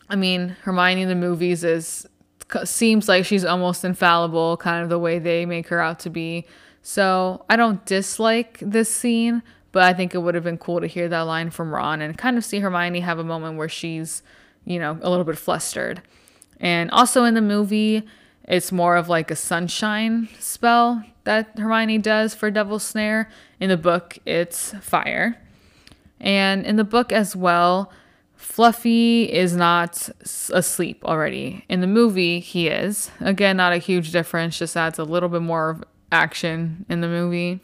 [0.10, 2.08] I mean, Hermione in the movies is
[2.64, 6.46] seems like she's almost infallible, kind of the way they make her out to be.
[6.82, 9.44] So I don't dislike this scene,
[9.74, 12.18] but I think it would have been cool to hear that line from Ron and
[12.18, 14.24] kind of see Hermione have a moment where she's,
[14.64, 16.02] you know, a little bit flustered.
[16.60, 18.08] And also in the movie,
[18.46, 23.30] it's more of like a sunshine spell that Hermione does for Devil's Snare.
[23.60, 25.38] In the book, it's fire.
[26.22, 27.92] And in the book as well,
[28.38, 31.66] Fluffy is not asleep already.
[31.68, 33.12] In the movie, he is.
[33.20, 35.82] Again, not a huge difference, just adds a little bit more
[36.14, 37.60] action in the movie.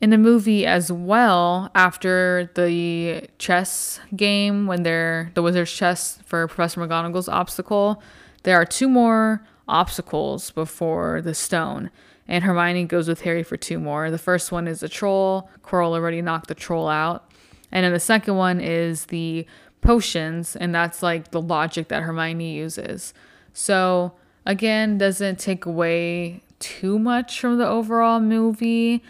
[0.00, 6.46] In the movie as well, after the chess game, when they're the wizard's chess for
[6.46, 8.00] Professor McGonagall's obstacle,
[8.44, 11.90] there are two more obstacles before the stone.
[12.30, 14.08] And Hermione goes with Harry for two more.
[14.08, 15.50] The first one is a troll.
[15.64, 17.28] Quirrell already knocked the troll out.
[17.72, 19.46] And then the second one is the
[19.80, 23.12] potions, and that's like the logic that Hermione uses.
[23.52, 24.12] So,
[24.46, 29.02] again, doesn't take away too much from the overall movie.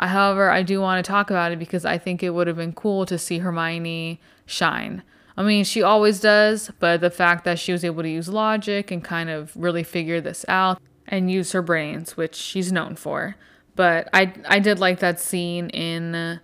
[0.00, 2.72] However, I do want to talk about it because I think it would have been
[2.72, 5.02] cool to see Hermione shine.
[5.36, 8.90] I mean, she always does, but the fact that she was able to use logic
[8.90, 13.36] and kind of really figure this out and use her brains, which she's known for.
[13.76, 16.40] But I I did like that scene in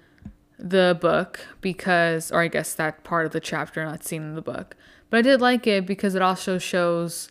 [0.58, 4.42] the book because or I guess that part of the chapter not seen in the
[4.42, 4.76] book.
[5.08, 7.30] But I did like it because it also shows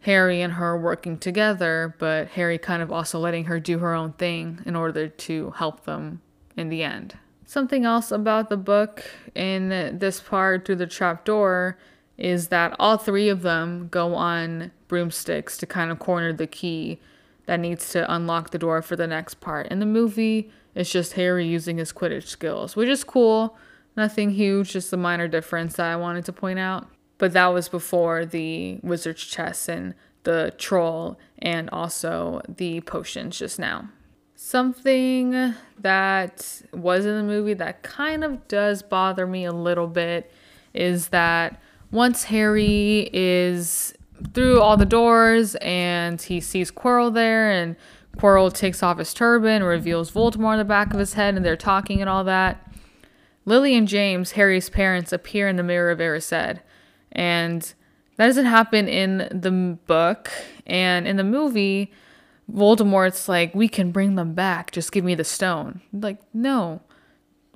[0.00, 4.12] Harry and her working together, but Harry kind of also letting her do her own
[4.12, 6.20] thing in order to help them
[6.56, 7.16] in the end.
[7.46, 11.78] Something else about the book in this part through the trap door
[12.18, 17.00] is that all three of them go on broomsticks to kind of corner the key
[17.46, 19.66] that needs to unlock the door for the next part.
[19.68, 23.56] In the movie, it's just Harry using his Quidditch skills, which is cool.
[23.96, 27.68] Nothing huge, just a minor difference that I wanted to point out but that was
[27.68, 33.90] before the wizard's chess and the troll and also the potions just now.
[34.34, 40.32] Something that was in the movie that kind of does bother me a little bit
[40.72, 43.94] is that once Harry is
[44.34, 47.76] through all the doors and he sees Quirrell there and
[48.16, 51.56] Quirrell takes off his turban, reveals Voldemort on the back of his head, and they're
[51.56, 52.64] talking and all that.
[53.44, 56.60] Lily and James, Harry's parents, appear in the Mirror of Erised.
[57.12, 57.62] And
[58.16, 60.30] that doesn't happen in the book.
[60.66, 61.92] And in the movie,
[62.52, 64.72] Voldemort's like, we can bring them back.
[64.72, 65.80] Just give me the stone.
[65.92, 66.82] Like, no.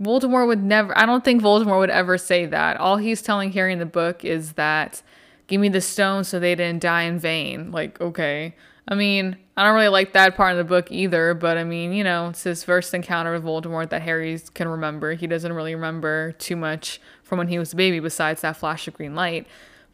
[0.02, 2.76] Voldemort would never, I don't think Voldemort would ever say that.
[2.78, 5.02] All he's telling Harry in the book is that
[5.46, 7.70] give me the stone so they didn't die in vain.
[7.70, 8.54] Like, okay.
[8.88, 11.92] I mean, I don't really like that part of the book either, but I mean,
[11.92, 15.14] you know, it's his first encounter with Voldemort that Harry can remember.
[15.14, 18.88] He doesn't really remember too much from when he was a baby besides that flash
[18.88, 19.46] of green light.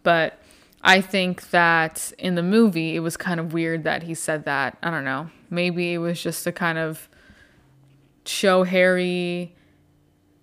[0.02, 0.40] But
[0.80, 4.78] I think that in the movie, it was kind of weird that he said that.
[4.82, 5.30] I don't know.
[5.50, 7.08] Maybe it was just to kind of
[8.24, 9.54] show Harry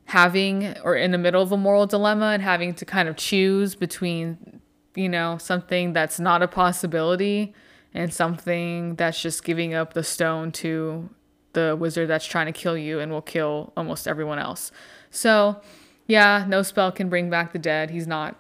[0.06, 3.76] having or in the middle of a moral dilemma and having to kind of choose
[3.76, 4.62] between,
[4.96, 7.54] you know, something that's not a possibility
[7.94, 11.10] and something that's just giving up the stone to
[11.54, 14.72] the wizard that's trying to kill you and will kill almost everyone else.
[15.10, 15.62] So,
[16.08, 17.90] yeah, no spell can bring back the dead.
[17.90, 18.36] He's not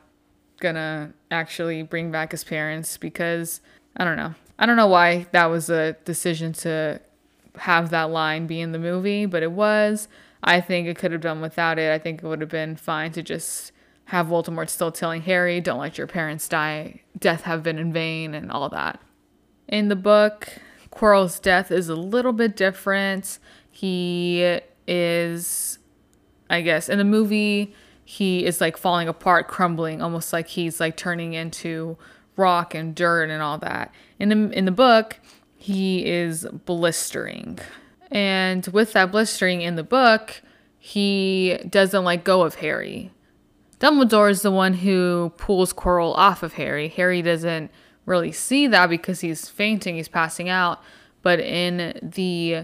[0.59, 3.61] gonna actually bring back his parents because
[3.97, 4.35] I don't know.
[4.59, 7.01] I don't know why that was a decision to
[7.57, 10.07] have that line be in the movie, but it was.
[10.45, 11.91] I think it could have done without it.
[11.91, 13.71] I think it would have been fine to just
[14.05, 17.01] have Voldemort still telling Harry, "Don't let your parents die.
[17.17, 19.01] Death have been in vain," and all that.
[19.67, 20.59] In the book,
[20.91, 23.39] Quirrell's death is a little bit different.
[23.71, 25.79] He is,
[26.47, 30.95] I guess, in the movie, he is like falling apart, crumbling, almost like he's like
[30.95, 31.97] turning into
[32.37, 33.91] rock and dirt and all that.
[34.19, 35.19] In the in the book,
[35.57, 37.57] he is blistering.
[38.15, 40.41] And with that blistering in the book,
[40.79, 43.11] he doesn't let go of Harry.
[43.81, 46.87] Dumbledore is the one who pulls Quirrell off of Harry.
[46.87, 47.69] Harry doesn't
[48.05, 50.81] really see that because he's fainting, he's passing out.
[51.23, 52.63] But in the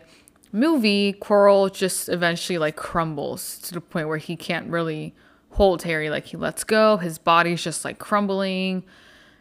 [0.54, 5.14] movie, Quirrell just eventually like crumbles to the point where he can't really
[5.50, 6.10] hold Harry.
[6.10, 8.86] Like he lets go, his body's just like crumbling,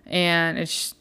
[0.07, 0.93] and it's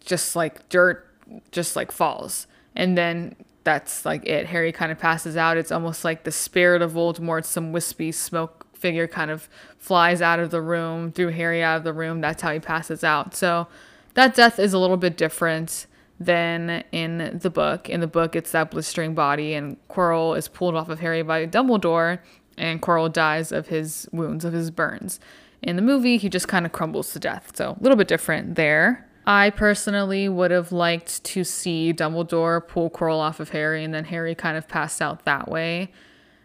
[0.00, 1.06] just like dirt,
[1.52, 2.48] just like falls.
[2.74, 4.46] And then that's like it.
[4.46, 5.56] Harry kind of passes out.
[5.56, 10.38] It's almost like the spirit of Voldemort, some wispy smoke figure kind of flies out
[10.38, 12.20] of the room, threw Harry out of the room.
[12.20, 13.34] That's how he passes out.
[13.34, 13.66] So
[14.14, 15.88] that death is a little bit different
[16.20, 17.90] than in the book.
[17.90, 21.44] In the book, it's that blistering body, and Quirrell is pulled off of Harry by
[21.46, 22.20] Dumbledore,
[22.56, 25.18] and Quirrell dies of his wounds, of his burns.
[25.60, 27.56] In the movie, he just kind of crumbles to death.
[27.56, 29.05] So a little bit different there.
[29.26, 34.04] I personally would have liked to see Dumbledore pull Quirrell off of Harry and then
[34.04, 35.90] Harry kind of passed out that way.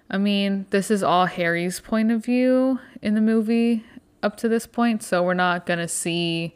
[0.10, 3.86] I mean, this is all Harry's point of view in the movie
[4.24, 6.56] up to this point, so we're not going to see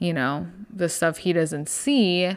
[0.00, 2.36] you know, the stuff he doesn't see.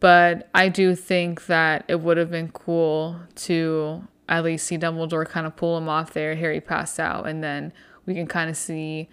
[0.00, 5.28] But I do think that it would have been cool to at least see Dumbledore
[5.28, 7.72] kind of pull him off there, Harry passed out, and then
[8.06, 9.08] we can kind of see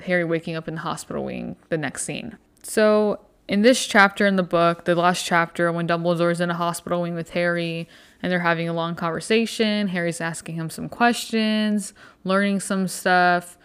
[0.00, 2.36] Harry waking up in the hospital wing the next scene.
[2.68, 7.02] So, in this chapter in the book, the last chapter, when Dumbledore's in a hospital
[7.02, 7.88] wing with Harry
[8.20, 13.56] and they're having a long conversation, Harry's asking him some questions, learning some stuff.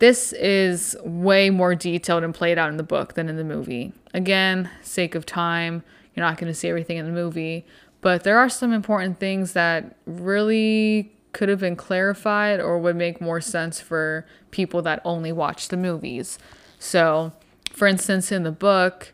[0.00, 3.92] This is way more detailed and played out in the book than in the movie.
[4.12, 5.84] Again, sake of time,
[6.16, 7.64] you're not going to see everything in the movie,
[8.00, 13.20] but there are some important things that really could have been clarified or would make
[13.20, 16.36] more sense for people that only watch the movies.
[16.80, 17.32] So,
[17.78, 19.12] for instance, in the book,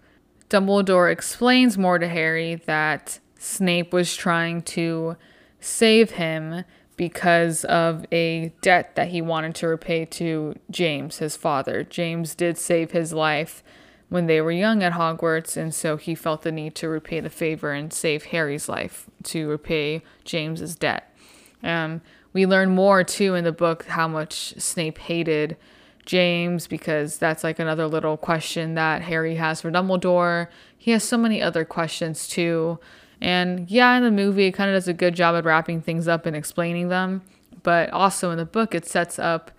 [0.48, 5.18] Dumbledore explains more to Harry that Snape was trying to
[5.60, 6.64] save him
[6.96, 11.84] because of a debt that he wanted to repay to James, his father.
[11.84, 13.62] James did save his life
[14.08, 17.28] when they were young at Hogwarts, and so he felt the need to repay the
[17.28, 21.14] favor and save Harry's life to repay James's debt.
[21.62, 22.00] Um,
[22.32, 25.58] we learn more too in the book how much Snape hated
[26.06, 30.48] James because that's like another little question that Harry has for Dumbledore.
[30.76, 32.78] He has so many other questions too
[33.24, 36.06] and yeah, in the movie, it kind of does a good job at wrapping things
[36.06, 37.22] up and explaining them.
[37.62, 39.50] But also in the book, it sets up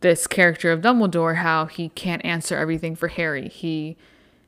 [0.00, 3.48] this character of Dumbledore, how he can't answer everything for Harry.
[3.48, 3.96] He,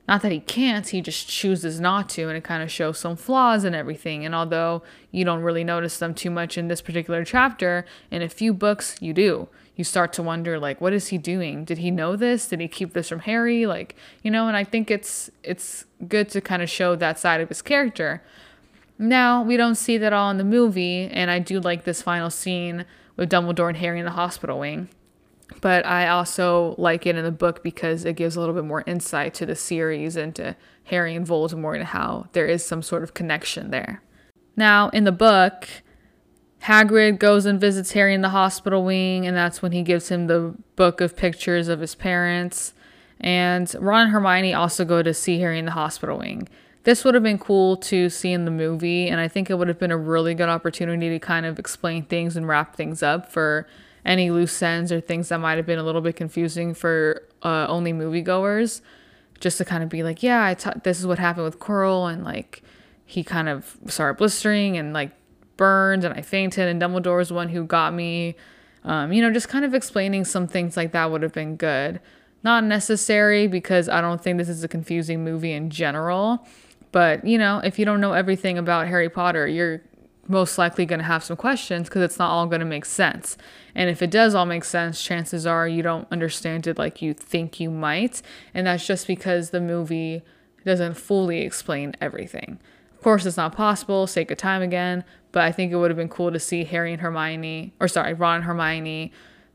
[0.07, 3.17] not that he can't, he just chooses not to, and it kind of shows some
[3.17, 4.25] flaws and everything.
[4.25, 8.29] And although you don't really notice them too much in this particular chapter, in a
[8.29, 9.49] few books, you do.
[9.75, 11.63] You start to wonder like what is he doing?
[11.63, 12.47] Did he know this?
[12.47, 13.67] Did he keep this from harry?
[13.67, 17.41] Like you know and i think it's it's good to kind of show that side
[17.41, 18.23] of his character.
[18.97, 22.31] Now we don't see that all in the movie and i do like this final
[22.31, 24.89] scene with dumbledore and harry in the hospital wing
[25.61, 28.83] but i also like it in the book because it gives a little bit more
[28.85, 33.03] insight to the series and to harry and voldemort and how there is some sort
[33.03, 34.01] of connection there
[34.55, 35.67] now in the book
[36.63, 40.27] Hagrid goes and visits Harry in the hospital wing, and that's when he gives him
[40.27, 42.73] the book of pictures of his parents.
[43.19, 46.47] And Ron and Hermione also go to see Harry in the hospital wing.
[46.83, 49.67] This would have been cool to see in the movie, and I think it would
[49.67, 53.31] have been a really good opportunity to kind of explain things and wrap things up
[53.31, 53.67] for
[54.07, 57.67] any loose ends or things that might have been a little bit confusing for uh,
[57.67, 58.81] only moviegoers,
[59.39, 62.11] just to kind of be like, yeah, I t- this is what happened with Quirrell,
[62.11, 62.63] and like
[63.05, 65.11] he kind of started blistering and like
[65.57, 68.35] burned, and I fainted, and Dumbledore was one who got me.
[68.83, 71.99] Um, you know, just kind of explaining some things like that would have been good.
[72.43, 76.47] Not necessary because I don't think this is a confusing movie in general.
[76.93, 79.81] But, you know, if you don't know everything about Harry Potter, you're
[80.27, 83.37] most likely going to have some questions because it's not all going to make sense.
[83.73, 87.13] And if it does all make sense, chances are you don't understand it like you
[87.13, 88.21] think you might.
[88.53, 90.21] And that's just because the movie
[90.65, 92.59] doesn't fully explain everything.
[92.95, 95.97] Of course, it's not possible, sake of time again, but I think it would have
[95.97, 99.11] been cool to see Harry and Hermione, or sorry, Ron and Hermione,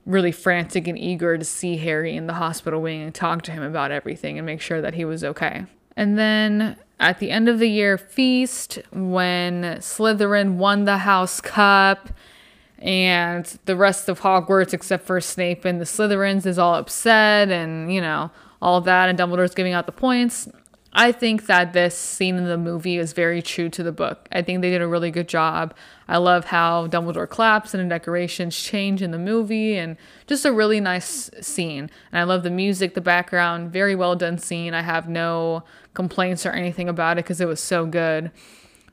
[0.06, 3.62] really frantic and eager to see Harry in the hospital wing and talk to him
[3.62, 5.66] about everything and make sure that he was okay.
[5.96, 12.10] And then at the end of the year feast, when Slytherin won the House Cup,
[12.78, 17.92] and the rest of Hogwarts, except for Snape and the Slytherins, is all upset, and
[17.92, 18.30] you know
[18.60, 20.48] all that, and Dumbledore's giving out the points.
[20.94, 24.28] I think that this scene in the movie is very true to the book.
[24.30, 25.74] I think they did a really good job.
[26.06, 30.52] I love how Dumbledore claps and the decorations change in the movie and just a
[30.52, 31.90] really nice scene.
[32.12, 34.74] And I love the music, the background, very well done scene.
[34.74, 35.64] I have no
[35.94, 38.30] complaints or anything about it because it was so good.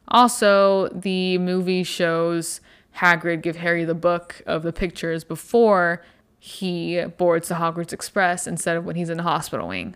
[0.08, 2.62] Also, the movie shows
[2.98, 6.02] Hagrid give Harry the book of the pictures before
[6.40, 9.96] he boards the Hogwarts Express instead of when he's in the hospital wing.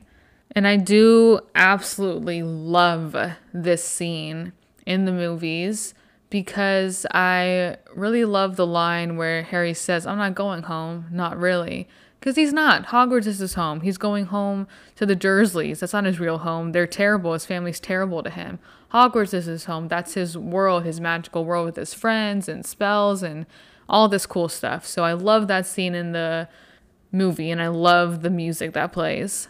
[0.56, 3.16] And I do absolutely love
[3.54, 4.54] this scene
[4.86, 5.93] in the movies
[6.30, 11.06] because I really love the line where Harry says, I'm not going home.
[11.12, 11.88] Not really.
[12.20, 12.88] Because he's not.
[12.88, 13.82] Hogwarts is his home.
[13.82, 15.80] He's going home to the Dursleys.
[15.80, 16.72] That's not his real home.
[16.72, 17.34] They're terrible.
[17.34, 18.60] His family's terrible to him.
[18.93, 19.89] Hogwarts is his home.
[19.89, 23.45] That's his world, his magical world with his friends and spells and
[23.89, 24.86] all this cool stuff.
[24.86, 26.47] So I love that scene in the
[27.12, 29.49] movie and I love the music that plays.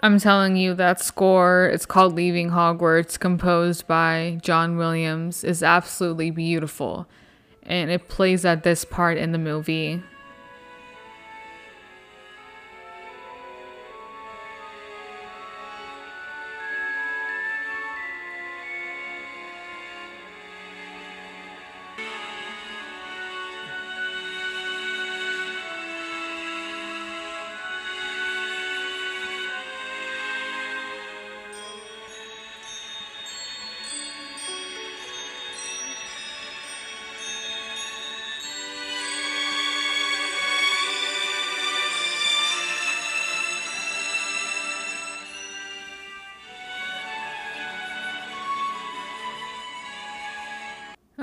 [0.00, 6.30] I'm telling you, that score, it's called Leaving Hogwarts, composed by John Williams, is absolutely
[6.30, 7.08] beautiful.
[7.64, 10.02] And it plays at this part in the movie.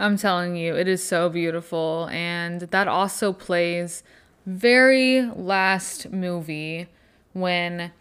[0.05, 2.07] I'm telling you, it is so beautiful.
[2.11, 4.03] And that also plays
[4.45, 6.85] very last movie
[7.33, 7.91] when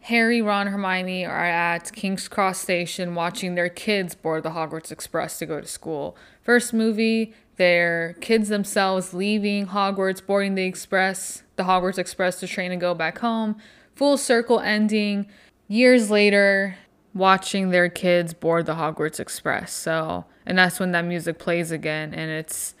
[0.00, 5.38] Harry, Ron, Hermione are at King's Cross Station watching their kids board the Hogwarts Express
[5.38, 6.16] to go to school.
[6.42, 12.72] First movie, their kids themselves leaving Hogwarts, boarding the express, the Hogwarts Express to train
[12.72, 13.54] and go back home.
[13.94, 15.26] Full circle ending.
[15.68, 16.78] Years later,
[17.14, 19.72] watching their kids board the Hogwarts Express.
[19.72, 22.74] So, and that's when that music plays again, and it's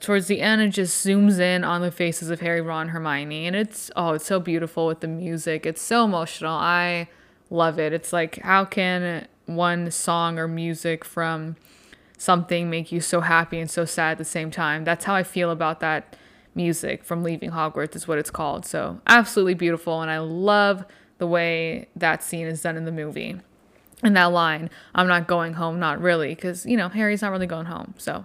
[0.00, 3.56] towards the end it just zooms in on the faces of Harry, Ron, Hermione, and
[3.56, 5.66] it's oh, it's so beautiful with the music.
[5.66, 6.54] It's so emotional.
[6.54, 7.08] I
[7.50, 7.92] love it.
[7.92, 11.56] It's like how can one song or music from
[12.16, 14.84] something make you so happy and so sad at the same time?
[14.84, 16.16] That's how I feel about that
[16.54, 18.64] music from Leaving Hogwarts is what it's called.
[18.64, 20.84] So, absolutely beautiful and I love
[21.18, 23.40] the way that scene is done in the movie
[24.02, 27.46] and that line, I'm not going home, not really, because, you know, Harry's not really
[27.46, 27.94] going home.
[27.96, 28.24] So,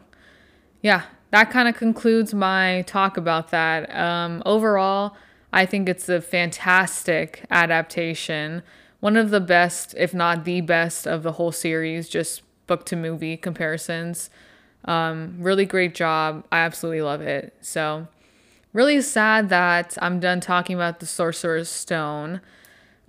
[0.82, 3.94] yeah, that kind of concludes my talk about that.
[3.96, 5.16] Um, overall,
[5.54, 8.62] I think it's a fantastic adaptation.
[9.00, 12.96] One of the best, if not the best, of the whole series, just book to
[12.96, 14.30] movie comparisons.
[14.86, 16.46] Um, really great job.
[16.52, 17.56] I absolutely love it.
[17.62, 18.08] So,
[18.74, 22.42] really sad that I'm done talking about the Sorcerer's Stone.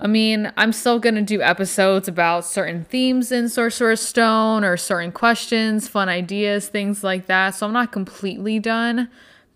[0.02, 4.78] I mean, I'm still going to do episodes about certain themes in Sorcerer's Stone or
[4.78, 7.54] certain questions, fun ideas, things like that.
[7.54, 9.10] So I'm not completely done,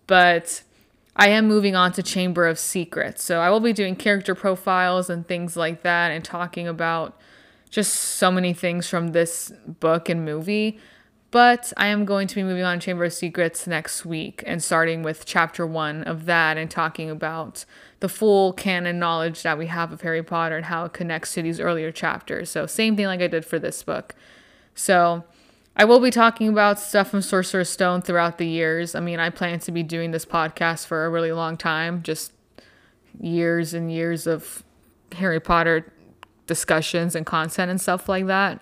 [0.05, 0.61] but
[1.15, 3.23] I am moving on to Chamber of Secrets.
[3.23, 7.19] So I will be doing character profiles and things like that and talking about
[7.71, 10.79] just so many things from this book and movie.
[11.35, 14.63] But I am going to be moving on to Chamber of Secrets next week and
[14.63, 17.65] starting with chapter one of that and talking about
[17.99, 21.41] the full canon knowledge that we have of Harry Potter and how it connects to
[21.41, 22.49] these earlier chapters.
[22.49, 24.15] So, same thing like I did for this book.
[24.75, 25.25] So,
[25.75, 28.95] I will be talking about stuff from Sorcerer's Stone throughout the years.
[28.95, 32.31] I mean, I plan to be doing this podcast for a really long time, just
[33.19, 34.63] years and years of
[35.11, 35.91] Harry Potter
[36.47, 38.61] discussions and content and stuff like that.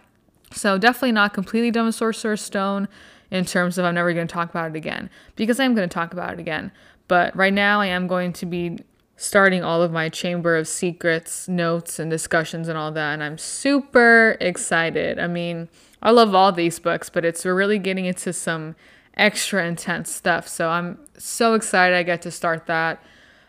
[0.53, 2.87] So definitely not completely done with Sorcerer's Stone
[3.31, 5.87] in terms of I'm never going to talk about it again because I am going
[5.87, 6.71] to talk about it again.
[7.07, 8.79] But right now I am going to be
[9.15, 13.37] starting all of my Chamber of Secrets notes and discussions and all that and I'm
[13.37, 15.19] super excited.
[15.19, 15.69] I mean,
[16.01, 18.75] I love all these books, but it's we're really getting into some
[19.15, 20.47] extra intense stuff.
[20.47, 23.03] So I'm so excited I get to start that.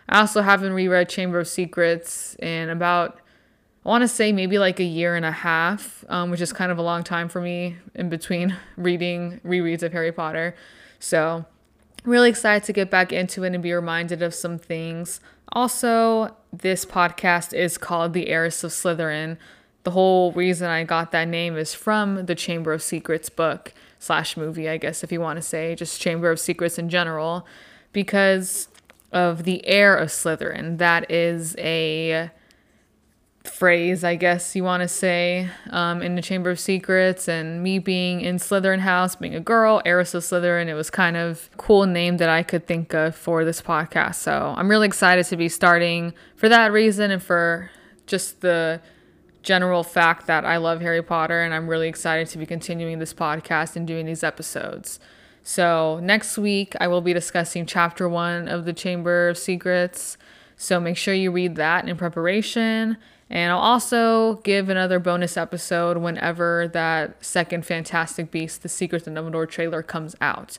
[0.08, 3.18] I also haven't reread Chamber of Secrets in about
[3.84, 6.72] I want to say maybe like a year and a half, um, which is kind
[6.72, 10.54] of a long time for me in between reading rereads of Harry Potter.
[10.98, 11.44] So,
[12.04, 15.20] really excited to get back into it and be reminded of some things.
[15.52, 19.36] Also, this podcast is called The Heiress of Slytherin.
[19.82, 24.34] The whole reason I got that name is from the Chamber of Secrets book slash
[24.34, 27.46] movie, I guess, if you want to say, just Chamber of Secrets in general,
[27.92, 28.68] because
[29.12, 30.78] of the heir of Slytherin.
[30.78, 32.30] That is a
[33.44, 37.78] phrase, I guess you want to say, um, in the Chamber of Secrets, and me
[37.78, 42.16] being in Slytherin House, being a girl, of Slytherin, it was kind of cool name
[42.16, 44.16] that I could think of for this podcast.
[44.16, 47.70] So I'm really excited to be starting for that reason and for
[48.06, 48.80] just the
[49.42, 53.12] general fact that I love Harry Potter, and I'm really excited to be continuing this
[53.12, 54.98] podcast and doing these episodes.
[55.42, 60.16] So next week I will be discussing chapter one of the Chamber of Secrets.
[60.56, 62.96] So make sure you read that in preparation.
[63.30, 69.14] And I'll also give another bonus episode whenever that second Fantastic Beast, The Secrets of
[69.14, 70.58] Dumbledore trailer comes out.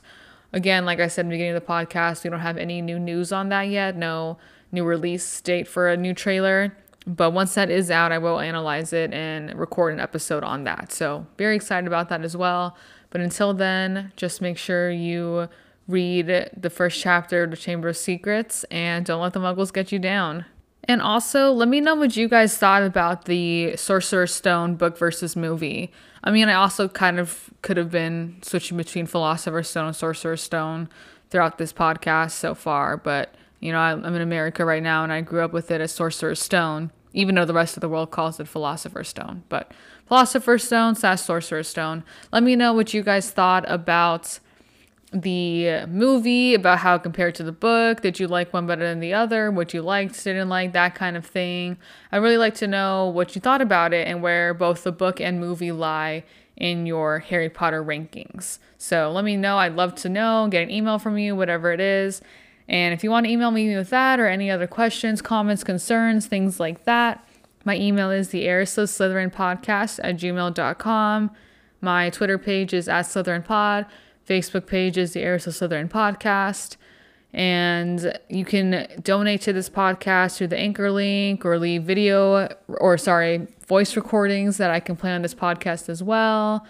[0.52, 2.98] Again, like I said in the beginning of the podcast, we don't have any new
[2.98, 3.96] news on that yet.
[3.96, 4.38] No
[4.72, 6.76] new release date for a new trailer.
[7.06, 10.92] But once that is out, I will analyze it and record an episode on that.
[10.92, 12.76] So, very excited about that as well.
[13.10, 15.48] But until then, just make sure you
[15.86, 19.92] read the first chapter of The Chamber of Secrets and don't let the muggles get
[19.92, 20.46] you down.
[20.88, 25.34] And also, let me know what you guys thought about the Sorcerer's Stone book versus
[25.34, 25.90] movie.
[26.22, 30.42] I mean, I also kind of could have been switching between Philosopher's Stone and Sorcerer's
[30.42, 30.88] Stone
[31.30, 35.22] throughout this podcast so far, but you know, I'm in America right now and I
[35.22, 38.38] grew up with it as Sorcerer's Stone, even though the rest of the world calls
[38.38, 39.42] it Philosopher's Stone.
[39.48, 39.72] But
[40.06, 42.04] Philosopher's Stone slash Sorcerer's Stone.
[42.32, 44.38] Let me know what you guys thought about
[45.22, 48.00] the movie, about how compared to the book.
[48.00, 49.50] Did you like one better than the other?
[49.50, 51.78] What you liked, didn't like, that kind of thing.
[52.12, 55.20] I really like to know what you thought about it and where both the book
[55.20, 56.24] and movie lie
[56.56, 58.58] in your Harry Potter rankings.
[58.78, 59.58] So let me know.
[59.58, 60.48] I'd love to know.
[60.50, 62.22] Get an email from you, whatever it is.
[62.68, 66.26] And if you want to email me with that or any other questions, comments, concerns,
[66.26, 67.26] things like that,
[67.64, 71.30] my email is the of Slytherin podcast at gmail.com.
[71.80, 73.86] My Twitter page is at Slytherin Pod.
[74.26, 76.76] Facebook page is the Heiress of Slytherin podcast.
[77.32, 82.96] And you can donate to this podcast through the anchor link or leave video or,
[82.96, 86.66] sorry, voice recordings that I can play on this podcast as well.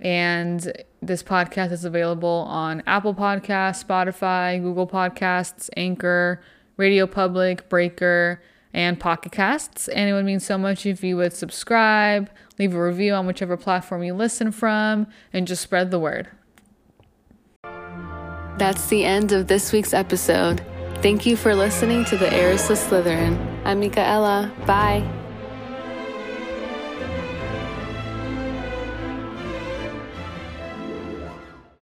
[0.00, 0.72] And
[1.02, 6.40] this podcast is available on Apple Podcasts, Spotify, Google Podcasts, Anchor,
[6.76, 9.88] Radio Public, Breaker, and Pocket Casts.
[9.88, 13.56] And it would mean so much if you would subscribe, leave a review on whichever
[13.56, 16.28] platform you listen from, and just spread the word.
[18.56, 20.64] That's the end of this week's episode.
[21.02, 23.36] Thank you for listening to the Heiress of Slytherin.
[23.64, 24.52] I'm Michaela.
[24.66, 25.23] Bye.